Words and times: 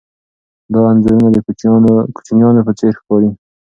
دا 0.73 0.79
انځورونه 0.91 1.27
د 1.33 1.37
کوچنیانو 2.15 2.61
په 2.67 2.71
څېر 2.79 2.93
ښکاري. 2.99 3.29